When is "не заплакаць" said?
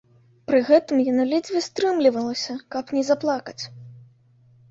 2.99-3.59